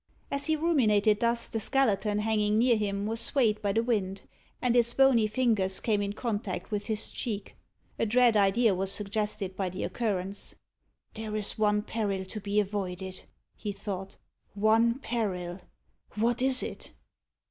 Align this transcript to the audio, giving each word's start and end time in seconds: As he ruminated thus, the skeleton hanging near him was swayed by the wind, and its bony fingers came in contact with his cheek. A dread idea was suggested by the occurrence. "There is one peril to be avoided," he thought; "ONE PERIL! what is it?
As 0.31 0.47
he 0.47 0.55
ruminated 0.55 1.19
thus, 1.19 1.47
the 1.47 1.59
skeleton 1.59 2.17
hanging 2.17 2.57
near 2.57 2.75
him 2.75 3.05
was 3.05 3.19
swayed 3.19 3.61
by 3.61 3.71
the 3.71 3.83
wind, 3.83 4.23
and 4.59 4.75
its 4.75 4.95
bony 4.95 5.27
fingers 5.27 5.79
came 5.79 6.01
in 6.01 6.13
contact 6.13 6.71
with 6.71 6.87
his 6.87 7.11
cheek. 7.11 7.55
A 7.99 8.07
dread 8.07 8.35
idea 8.35 8.73
was 8.73 8.91
suggested 8.91 9.55
by 9.55 9.69
the 9.69 9.83
occurrence. 9.83 10.55
"There 11.13 11.35
is 11.35 11.55
one 11.59 11.83
peril 11.83 12.25
to 12.25 12.39
be 12.41 12.59
avoided," 12.59 13.25
he 13.55 13.71
thought; 13.71 14.15
"ONE 14.55 14.97
PERIL! 15.01 15.61
what 16.15 16.41
is 16.41 16.63
it? 16.63 16.93